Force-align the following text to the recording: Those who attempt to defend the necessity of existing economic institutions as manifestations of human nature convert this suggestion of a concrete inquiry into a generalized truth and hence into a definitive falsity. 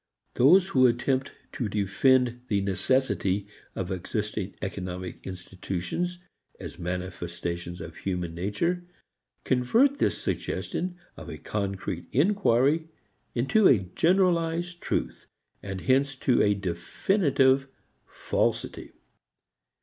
Those 0.33 0.69
who 0.69 0.87
attempt 0.87 1.31
to 1.53 1.69
defend 1.69 2.41
the 2.47 2.61
necessity 2.61 3.45
of 3.75 3.91
existing 3.91 4.55
economic 4.59 5.19
institutions 5.27 6.17
as 6.59 6.79
manifestations 6.79 7.79
of 7.81 7.97
human 7.97 8.33
nature 8.33 8.83
convert 9.43 9.99
this 9.99 10.17
suggestion 10.17 10.97
of 11.15 11.29
a 11.29 11.37
concrete 11.37 12.07
inquiry 12.11 12.87
into 13.35 13.67
a 13.67 13.77
generalized 13.77 14.81
truth 14.81 15.27
and 15.61 15.81
hence 15.81 16.15
into 16.15 16.41
a 16.41 16.55
definitive 16.55 17.67
falsity. 18.07 18.93